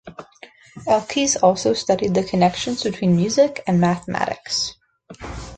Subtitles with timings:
[0.87, 4.73] Elkies also studies the connections between music and mathematics.